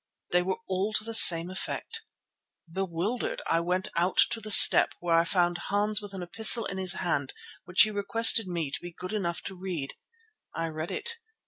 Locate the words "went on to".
3.59-4.41